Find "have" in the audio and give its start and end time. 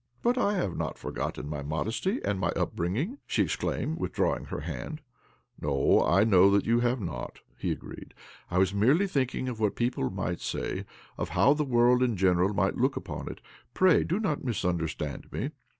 0.55-0.75, 6.79-6.99